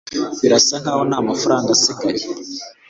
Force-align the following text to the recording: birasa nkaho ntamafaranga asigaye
birasa 0.41 0.75
nkaho 0.81 1.01
ntamafaranga 1.09 1.69
asigaye 1.77 2.23